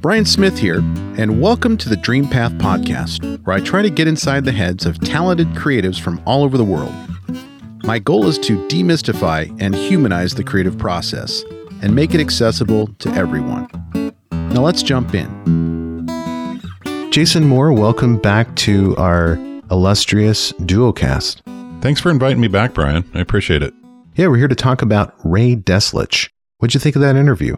[0.00, 0.78] Brian Smith here,
[1.18, 4.86] and welcome to the Dream Path Podcast, where I try to get inside the heads
[4.86, 6.94] of talented creatives from all over the world.
[7.82, 11.44] My goal is to demystify and humanize the creative process
[11.82, 13.68] and make it accessible to everyone.
[14.32, 16.08] Now let's jump in.
[17.12, 19.34] Jason Moore, welcome back to our
[19.70, 21.42] illustrious duocast.
[21.82, 23.04] Thanks for inviting me back, Brian.
[23.12, 23.74] I appreciate it.
[24.14, 26.30] Yeah, we're here to talk about Ray Deslich.
[26.56, 27.56] What'd you think of that interview?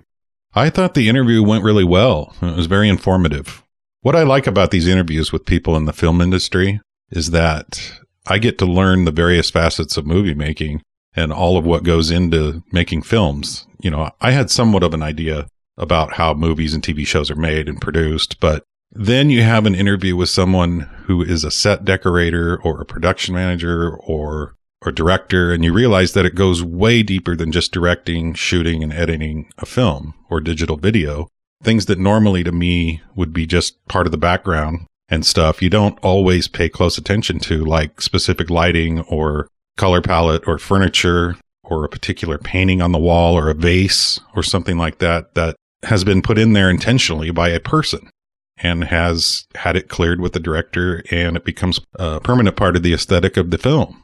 [0.55, 2.35] I thought the interview went really well.
[2.43, 3.63] It was very informative.
[4.03, 8.39] What I like about these interviews with people in the film industry is that I
[8.39, 10.83] get to learn the various facets of movie making
[11.15, 13.67] and all of what goes into making films.
[13.81, 15.47] You know, I had somewhat of an idea
[15.77, 19.75] about how movies and TV shows are made and produced, but then you have an
[19.75, 25.53] interview with someone who is a set decorator or a production manager or or director
[25.53, 29.67] and you realize that it goes way deeper than just directing, shooting and editing a
[29.67, 31.29] film or digital video.
[31.63, 35.69] Things that normally to me would be just part of the background and stuff you
[35.69, 41.85] don't always pay close attention to like specific lighting or color palette or furniture or
[41.85, 46.03] a particular painting on the wall or a vase or something like that that has
[46.05, 48.11] been put in there intentionally by a person
[48.57, 52.83] and has had it cleared with the director and it becomes a permanent part of
[52.83, 54.03] the aesthetic of the film.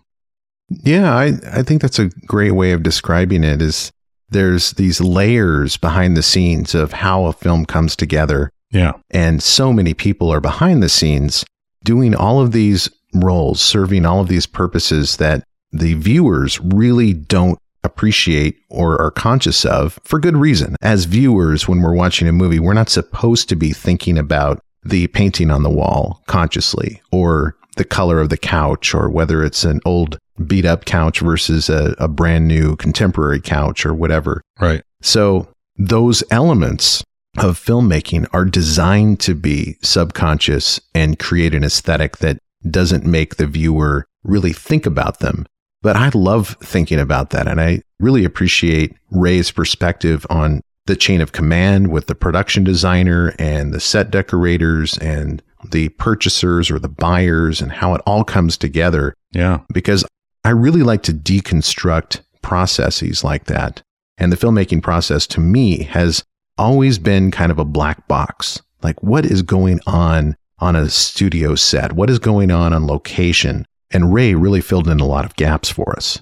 [0.69, 3.91] Yeah, I, I think that's a great way of describing it is
[4.31, 8.51] there's these layers behind the scenes of how a film comes together.
[8.71, 8.93] Yeah.
[9.11, 11.45] And so many people are behind the scenes
[11.85, 17.59] doing all of these roles, serving all of these purposes that the viewers really don't
[17.85, 20.77] appreciate or are conscious of for good reason.
[20.83, 25.07] As viewers, when we're watching a movie, we're not supposed to be thinking about the
[25.09, 29.81] painting on the wall consciously or the color of the couch or whether it's an
[29.85, 34.43] old beat up couch versus a, a brand new contemporary couch or whatever.
[34.61, 34.83] Right.
[35.01, 37.03] So those elements
[37.39, 43.47] of filmmaking are designed to be subconscious and create an aesthetic that doesn't make the
[43.47, 45.47] viewer really think about them.
[45.81, 47.47] But I love thinking about that.
[47.47, 53.35] And I really appreciate Ray's perspective on the chain of command with the production designer
[53.39, 58.57] and the set decorators and the purchasers or the buyers and how it all comes
[58.57, 59.15] together.
[59.33, 59.61] Yeah.
[59.73, 60.05] Because
[60.45, 63.83] I really like to deconstruct processes like that.
[64.17, 66.25] And the filmmaking process to me has
[66.57, 68.61] always been kind of a black box.
[68.83, 71.93] Like, what is going on on a studio set?
[71.93, 73.67] What is going on on location?
[73.91, 76.21] And Ray really filled in a lot of gaps for us.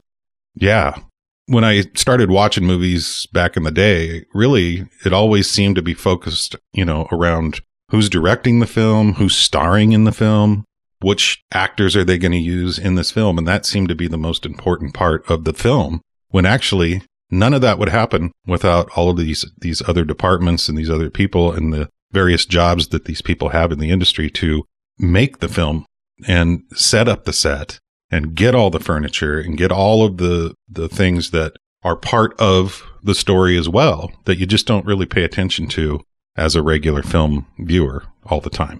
[0.54, 0.98] Yeah.
[1.46, 5.94] When I started watching movies back in the day, really, it always seemed to be
[5.94, 7.60] focused, you know, around
[7.90, 10.64] who's directing the film, who's starring in the film,
[11.00, 13.38] which actors are they going to use in this film?
[13.38, 17.54] And that seemed to be the most important part of the film when actually none
[17.54, 21.52] of that would happen without all of these, these other departments and these other people
[21.52, 24.64] and the various jobs that these people have in the industry to
[24.98, 25.84] make the film
[26.26, 27.78] and set up the set
[28.10, 31.52] and get all the furniture and get all of the, the things that
[31.82, 36.00] are part of the story as well that you just don't really pay attention to
[36.36, 38.78] as a regular film viewer all the time.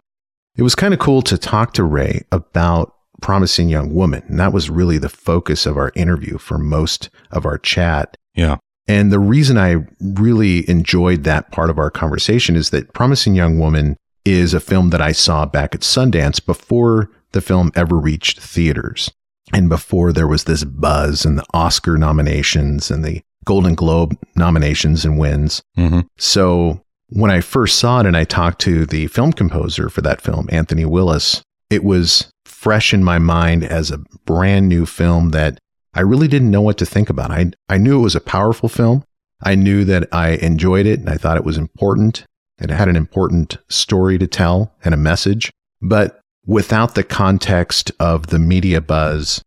[0.57, 4.23] It was kind of cool to talk to Ray about Promising Young Woman.
[4.29, 8.17] And that was really the focus of our interview for most of our chat.
[8.35, 8.57] Yeah.
[8.89, 13.59] And the reason I really enjoyed that part of our conversation is that Promising Young
[13.59, 18.41] Woman is a film that I saw back at Sundance before the film ever reached
[18.41, 19.11] theaters
[19.53, 25.05] and before there was this buzz and the Oscar nominations and the Golden Globe nominations
[25.05, 25.63] and wins.
[25.79, 26.01] Mm-hmm.
[26.19, 30.21] So when I first saw it and I talked to the film composer for that
[30.21, 35.59] film, Anthony Willis, it was fresh in my mind as a brand new film that
[35.95, 37.31] I really didn't know what to think about.
[37.31, 39.05] I, I knew it was a powerful film.
[39.43, 42.25] I knew that I enjoyed it and I thought it was important.
[42.59, 45.51] And it had an important story to tell and a message.
[45.83, 49.43] But without the context of the media buzz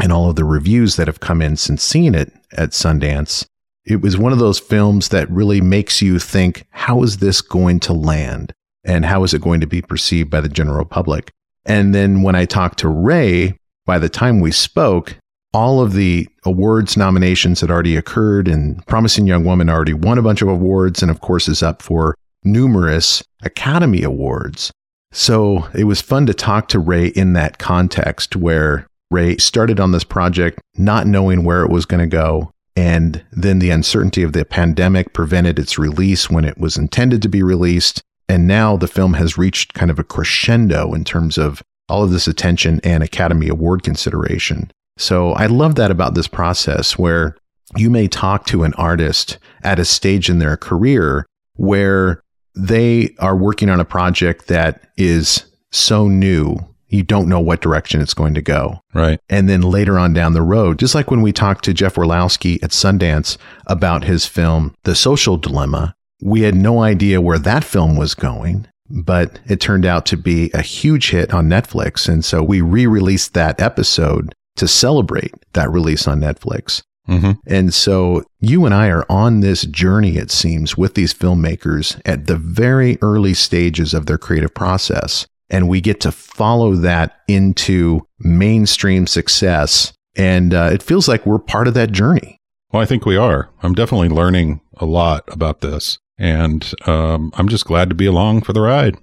[0.00, 3.44] and all of the reviews that have come in since seeing it at Sundance,
[3.86, 7.80] it was one of those films that really makes you think, how is this going
[7.80, 8.52] to land?
[8.84, 11.30] And how is it going to be perceived by the general public?
[11.64, 15.16] And then when I talked to Ray, by the time we spoke,
[15.52, 20.22] all of the awards nominations had already occurred, and Promising Young Woman already won a
[20.22, 24.72] bunch of awards, and of course is up for numerous Academy Awards.
[25.12, 29.92] So it was fun to talk to Ray in that context where Ray started on
[29.92, 34.32] this project not knowing where it was going to go, and then the uncertainty of
[34.32, 38.02] the pandemic prevented its release when it was intended to be released.
[38.28, 42.10] And now the film has reached kind of a crescendo in terms of all of
[42.10, 44.70] this attention and Academy Award consideration.
[44.96, 47.36] So I love that about this process where
[47.76, 52.22] you may talk to an artist at a stage in their career where
[52.56, 56.56] they are working on a project that is so new,
[56.94, 58.80] you don't know what direction it's going to go.
[58.94, 59.18] Right.
[59.28, 62.62] And then later on down the road, just like when we talked to Jeff Orlowski
[62.62, 63.36] at Sundance
[63.66, 68.68] about his film, The Social Dilemma, we had no idea where that film was going,
[68.88, 72.08] but it turned out to be a huge hit on Netflix.
[72.08, 76.82] And so we re released that episode to celebrate that release on Netflix.
[77.08, 77.32] Mm-hmm.
[77.46, 82.26] And so you and I are on this journey, it seems, with these filmmakers at
[82.26, 85.26] the very early stages of their creative process.
[85.54, 89.92] And we get to follow that into mainstream success.
[90.16, 92.40] And uh, it feels like we're part of that journey.
[92.72, 93.50] Well, I think we are.
[93.62, 95.96] I'm definitely learning a lot about this.
[96.18, 98.96] And um, I'm just glad to be along for the ride.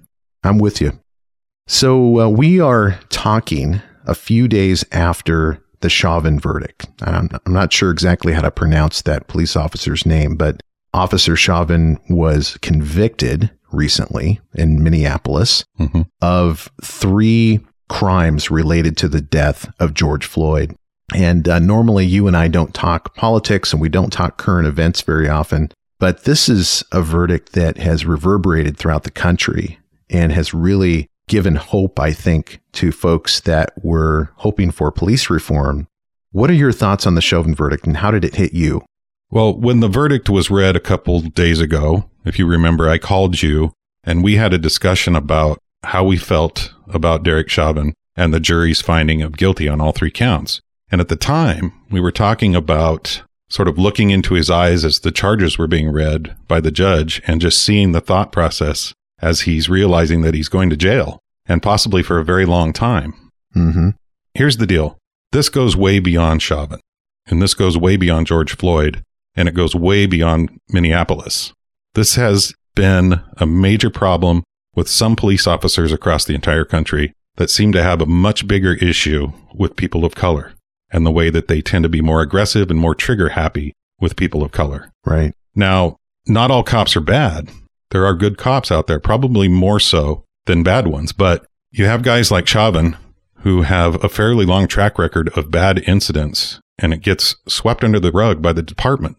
[0.44, 1.00] I'm with you.
[1.68, 6.86] So uh, we are talking a few days after the Chauvin verdict.
[7.00, 10.62] I'm, I'm not sure exactly how to pronounce that police officer's name, but
[10.92, 16.06] Officer Chauvin was convicted recently in Minneapolis Mhm.
[16.20, 20.74] of three crimes related to the death of George Floyd.
[21.14, 25.02] And uh, normally you and I don't talk politics and we don't talk current events
[25.02, 25.70] very often,
[26.00, 29.78] but this is a verdict that has reverberated throughout the country
[30.08, 35.86] and has really given hope, I think, to folks that were hoping for police reform.
[36.30, 38.82] What are your thoughts on the Chauvin verdict and how did it hit you?
[39.32, 43.40] Well, when the verdict was read a couple days ago, if you remember, I called
[43.40, 43.72] you
[44.04, 48.82] and we had a discussion about how we felt about Derek Chauvin and the jury's
[48.82, 50.60] finding of guilty on all three counts.
[50.90, 55.00] And at the time, we were talking about sort of looking into his eyes as
[55.00, 58.92] the charges were being read by the judge and just seeing the thought process
[59.22, 63.14] as he's realizing that he's going to jail and possibly for a very long time.
[63.56, 63.90] Mm-hmm.
[64.34, 64.98] Here's the deal.
[65.30, 66.80] This goes way beyond Chauvin,
[67.26, 69.02] and this goes way beyond George Floyd,
[69.36, 71.52] and it goes way beyond Minneapolis.
[71.94, 74.44] This has been a major problem
[74.74, 78.74] with some police officers across the entire country that seem to have a much bigger
[78.74, 80.52] issue with people of color
[80.90, 84.16] and the way that they tend to be more aggressive and more trigger happy with
[84.16, 84.90] people of color.
[85.04, 85.32] Right.
[85.54, 85.96] Now,
[86.26, 87.50] not all cops are bad.
[87.90, 92.02] There are good cops out there, probably more so than bad ones, but you have
[92.02, 92.96] guys like Chauvin
[93.38, 98.00] who have a fairly long track record of bad incidents and it gets swept under
[98.00, 99.16] the rug by the department.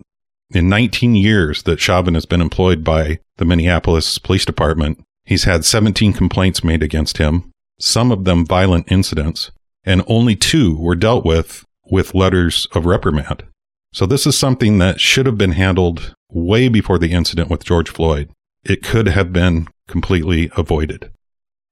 [0.52, 5.66] In 19 years that Chauvin has been employed by the Minneapolis Police Department, he's had
[5.66, 9.50] 17 complaints made against him, some of them violent incidents,
[9.84, 13.44] and only two were dealt with with letters of reprimand.
[13.94, 17.90] So this is something that should have been handled way before the incident with George
[17.90, 18.30] Floyd.
[18.64, 21.12] It could have been completely avoided.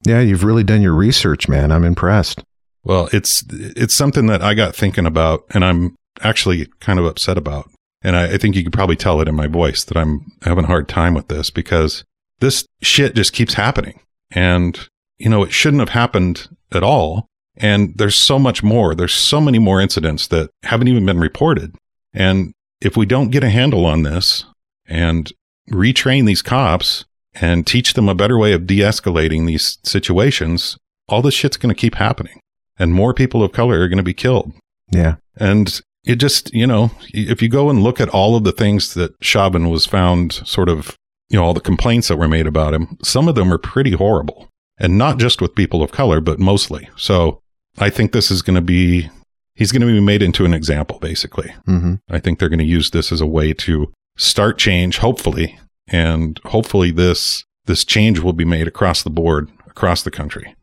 [0.05, 1.71] Yeah, you've really done your research, man.
[1.71, 2.43] I'm impressed.
[2.83, 7.37] Well, it's it's something that I got thinking about, and I'm actually kind of upset
[7.37, 7.69] about.
[8.01, 10.63] And I, I think you could probably tell it in my voice that I'm having
[10.63, 12.03] a hard time with this because
[12.39, 13.99] this shit just keeps happening,
[14.31, 14.79] and
[15.19, 17.27] you know it shouldn't have happened at all.
[17.57, 18.95] And there's so much more.
[18.95, 21.75] There's so many more incidents that haven't even been reported.
[22.13, 24.45] And if we don't get a handle on this
[24.87, 25.31] and
[25.69, 30.77] retrain these cops and teach them a better way of de-escalating these situations,
[31.09, 32.39] all this shit's going to keep happening
[32.81, 34.51] and more people of color are going to be killed.
[34.89, 35.15] Yeah.
[35.37, 38.95] And it just, you know, if you go and look at all of the things
[38.95, 40.95] that Chauvin was found sort of,
[41.29, 43.91] you know, all the complaints that were made about him, some of them are pretty
[43.91, 44.49] horrible.
[44.79, 46.89] And not just with people of color, but mostly.
[46.97, 47.39] So
[47.77, 49.09] I think this is going to be,
[49.53, 51.53] he's going to be made into an example, basically.
[51.67, 51.95] Mm-hmm.
[52.09, 55.59] I think they're going to use this as a way to start change, hopefully.
[55.87, 60.55] And hopefully this, this change will be made across the board, across the country.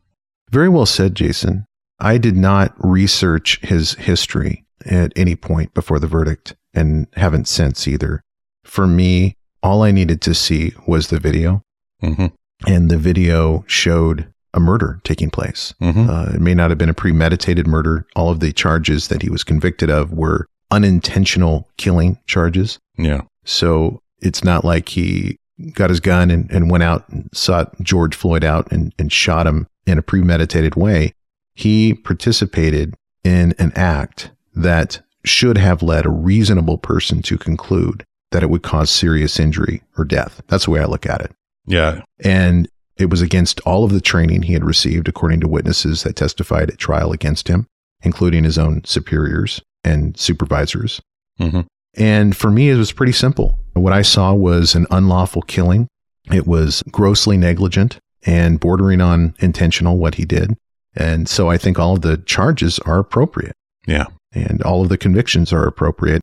[0.49, 1.65] Very well said, Jason.
[1.99, 7.87] I did not research his history at any point before the verdict and haven't since
[7.87, 8.21] either.
[8.63, 11.61] For me, all I needed to see was the video,
[12.01, 12.27] hmm
[12.67, 15.73] and the video showed a murder taking place.
[15.79, 18.05] hmm Uh, it may not have been a premeditated murder.
[18.15, 22.77] All of the charges that he was convicted of were unintentional killing charges.
[22.97, 23.21] Yeah.
[23.45, 25.37] So it's not like he
[25.73, 29.47] got his gun and, and went out and sought George Floyd out and, and shot
[29.47, 31.13] him in a premeditated way.
[31.53, 38.43] He participated in an act that should have led a reasonable person to conclude that
[38.43, 40.41] it would cause serious injury or death.
[40.47, 41.31] That's the way I look at it.
[41.65, 42.01] Yeah.
[42.19, 46.15] And it was against all of the training he had received, according to witnesses that
[46.15, 47.67] testified at trial against him,
[48.01, 51.01] including his own superiors and supervisors.
[51.37, 51.61] hmm
[51.95, 53.57] And for me, it was pretty simple.
[53.73, 55.87] What I saw was an unlawful killing.
[56.31, 60.55] It was grossly negligent and bordering on intentional what he did.
[60.99, 63.53] And so I think all of the charges are appropriate
[63.87, 64.05] Yeah.
[64.33, 66.21] and all of the convictions are appropriate.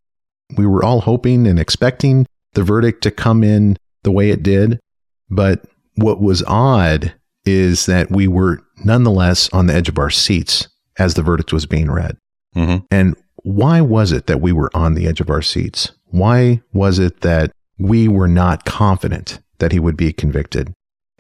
[0.57, 4.79] We were all hoping and expecting the verdict to come in the way it did.
[5.31, 5.65] But
[5.97, 7.15] what was odd
[7.45, 10.69] is that we were nonetheless on the edge of our seats
[10.99, 12.17] as the verdict was being read.
[12.55, 15.93] hmm And why was it that we were on the edge of our seats?
[16.07, 20.73] Why was it that we were not confident that he would be convicted?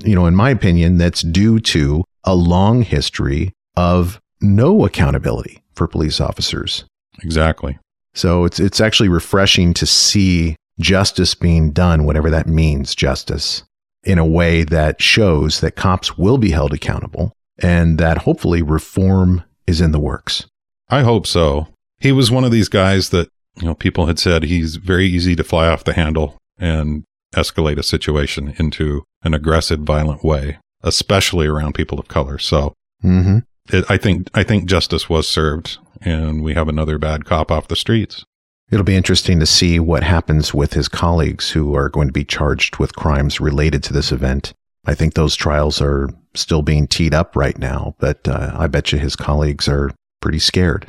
[0.04, 5.86] You know, in my opinion, that's due to a long history of no accountability for
[5.86, 6.84] police officers.
[7.22, 7.78] Exactly.
[8.14, 13.62] So it's it's actually refreshing to see justice being done, whatever that means, justice,
[14.04, 19.42] in a way that shows that cops will be held accountable and that hopefully reform
[19.66, 20.46] is in the works.
[20.88, 21.68] I hope so.
[21.98, 23.28] He was one of these guys that,
[23.60, 27.04] you know, people had said he's very easy to fly off the handle and
[27.36, 32.38] escalate a situation into an aggressive, violent way, especially around people of color.
[32.38, 33.38] So hmm
[33.68, 37.68] it, I think, I think justice was served and we have another bad cop off
[37.68, 38.24] the streets.
[38.70, 42.24] It'll be interesting to see what happens with his colleagues who are going to be
[42.24, 44.52] charged with crimes related to this event.
[44.84, 48.92] I think those trials are still being teed up right now, but uh, I bet
[48.92, 50.86] you his colleagues are pretty scared.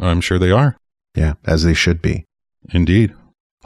[0.00, 0.76] I'm sure they are.
[1.14, 2.24] Yeah, as they should be.
[2.72, 3.14] Indeed.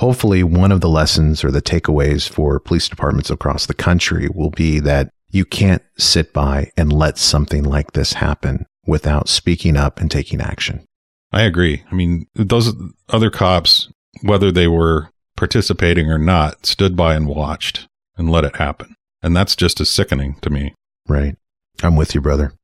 [0.03, 4.51] Hopefully, one of the lessons or the takeaways for police departments across the country will
[4.51, 10.01] be that you can't sit by and let something like this happen without speaking up
[10.01, 10.85] and taking action.
[11.31, 11.85] I agree.
[11.89, 12.75] I mean, those
[13.11, 13.93] other cops,
[14.23, 18.97] whether they were participating or not, stood by and watched and let it happen.
[19.23, 20.75] And that's just as sickening to me.
[21.07, 21.37] Right.
[21.81, 22.55] I'm with you, brother.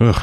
[0.00, 0.22] Ugh.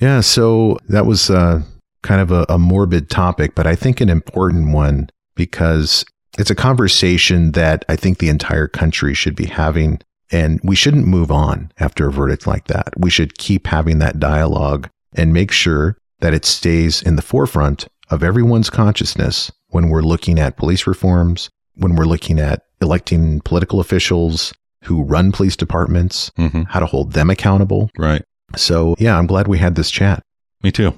[0.00, 1.62] Yeah, so that was uh,
[2.02, 6.04] kind of a, a morbid topic, but I think an important one because
[6.38, 10.00] it's a conversation that I think the entire country should be having.
[10.30, 12.92] And we shouldn't move on after a verdict like that.
[12.96, 17.88] We should keep having that dialogue and make sure that it stays in the forefront
[18.10, 23.80] of everyone's consciousness when we're looking at police reforms, when we're looking at electing political
[23.80, 24.52] officials
[24.84, 27.90] who run police departments, hmm how to hold them accountable.
[27.98, 28.22] Right.
[28.56, 30.22] So, yeah, I'm glad we had this chat.
[30.62, 30.94] Me too.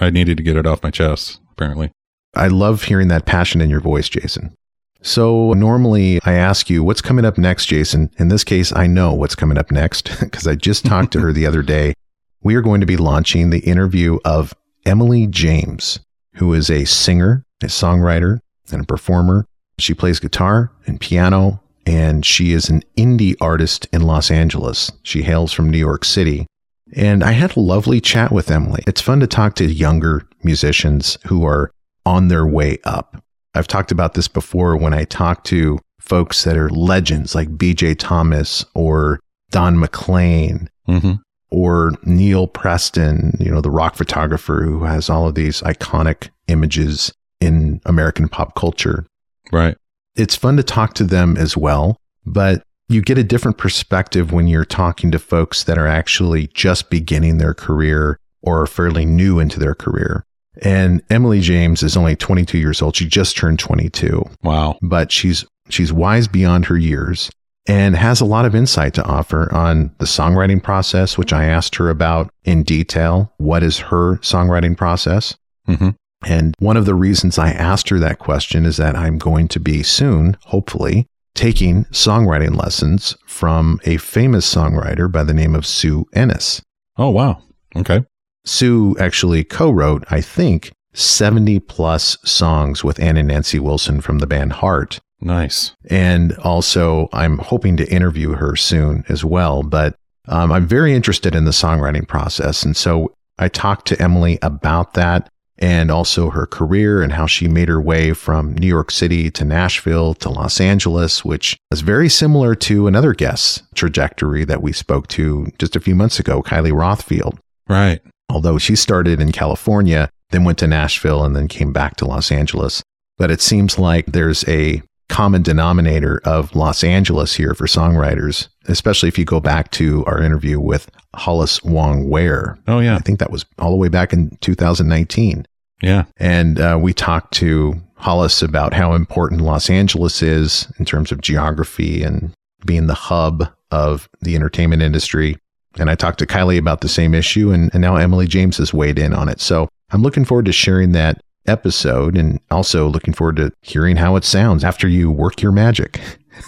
[0.00, 1.92] I needed to get it off my chest, apparently.
[2.34, 4.54] I love hearing that passion in your voice, Jason.
[5.02, 8.10] So, normally I ask you, what's coming up next, Jason?
[8.18, 11.32] In this case, I know what's coming up next because I just talked to her
[11.32, 11.94] the other day.
[12.42, 14.54] We are going to be launching the interview of
[14.86, 16.00] Emily James,
[16.34, 18.38] who is a singer, a songwriter,
[18.72, 19.44] and a performer.
[19.78, 24.90] She plays guitar and piano, and she is an indie artist in Los Angeles.
[25.02, 26.46] She hails from New York City.
[26.94, 28.82] And I had a lovely chat with Emily.
[28.86, 31.72] It's fun to talk to younger musicians who are
[32.04, 33.22] on their way up.
[33.54, 37.96] I've talked about this before when I talk to folks that are legends like BJ
[37.98, 41.12] Thomas or Don McLean hmm
[41.52, 47.12] or Neal Preston, you know, the rock photographer who has all of these iconic images
[47.40, 49.04] in American pop culture.
[49.52, 49.76] Right.
[50.16, 54.46] It's fun to talk to them as well, but you get a different perspective when
[54.46, 59.38] you're talking to folks that are actually just beginning their career or are fairly new
[59.38, 60.24] into their career.
[60.60, 62.94] And Emily James is only 22 years old.
[62.96, 64.76] She just turned 22 Wow.
[64.82, 67.30] but she's she's wise beyond her years
[67.66, 71.76] and has a lot of insight to offer on the songwriting process which I asked
[71.76, 75.34] her about in detail what is her songwriting process
[75.66, 75.90] hmm
[76.24, 79.58] and one of the reasons I asked her that question is that I'm going to
[79.60, 86.04] be soon hopefully taking songwriting lessons from a famous songwriter by the name of Sue
[86.12, 86.60] Ennis
[86.98, 87.40] Oh, wow.
[87.74, 88.04] Okay.
[88.44, 94.18] Sue actually co wrote, I think, 70 plus songs with Ann and Nancy Wilson from
[94.18, 95.00] the band Heart.
[95.20, 95.72] Nice.
[95.88, 99.62] And also, I'm hoping to interview her soon as well.
[99.62, 99.94] But
[100.28, 102.64] um, I'm very interested in the songwriting process.
[102.64, 107.46] And so I talked to Emily about that and also her career and how she
[107.46, 112.08] made her way from New York City to Nashville to Los Angeles, which is very
[112.08, 116.72] similar to another guest's trajectory that we spoke to just a few months ago, Kylie
[116.72, 118.00] Rothfield Right.
[118.32, 122.32] Although she started in California, then went to Nashville, and then came back to Los
[122.32, 122.82] Angeles.
[123.18, 129.08] But it seems like there's a common denominator of Los Angeles here for songwriters, especially
[129.08, 132.58] if you go back to our interview with Hollis Wong Wear.
[132.66, 132.96] Oh, yeah.
[132.96, 135.46] I think that was all the way back in 2019.
[135.82, 136.04] Yeah.
[136.16, 141.20] And uh, we talked to Hollis about how important Los Angeles is in terms of
[141.20, 142.32] geography and
[142.64, 145.36] being the hub of the entertainment industry.
[145.78, 148.74] And I talked to Kylie about the same issue, and, and now Emily James has
[148.74, 149.40] weighed in on it.
[149.40, 154.16] So I'm looking forward to sharing that episode and also looking forward to hearing how
[154.16, 156.00] it sounds after you work your magic.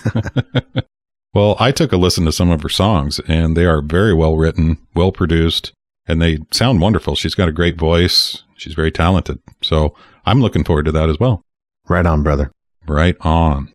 [1.34, 4.36] Well, I took a listen to some of her songs, and they are very well
[4.36, 5.72] written, well produced,
[6.06, 7.16] and they sound wonderful.
[7.16, 8.44] She's got a great voice.
[8.56, 9.40] She's very talented.
[9.60, 11.42] So I'm looking forward to that as well.
[11.88, 12.52] Right on, brother.
[12.86, 13.72] Right on.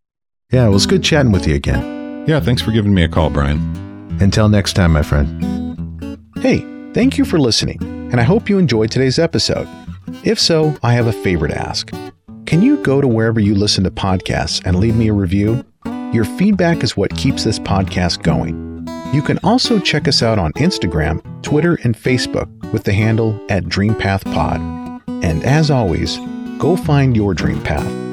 [0.51, 2.25] Yeah, it was good chatting with you again.
[2.27, 3.88] Yeah, thanks for giving me a call, Brian.
[4.21, 6.19] Until next time, my friend.
[6.41, 6.59] Hey,
[6.93, 9.67] thank you for listening, and I hope you enjoyed today's episode.
[10.23, 11.91] If so, I have a favor to ask.
[12.45, 15.63] Can you go to wherever you listen to podcasts and leave me a review?
[16.13, 18.87] Your feedback is what keeps this podcast going.
[19.13, 23.65] You can also check us out on Instagram, Twitter, and Facebook with the handle at
[23.65, 25.23] DreamPathPod.
[25.23, 26.17] And as always,
[26.57, 28.08] go find your dream path